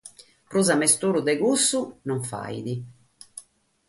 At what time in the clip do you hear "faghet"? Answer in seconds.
2.31-2.67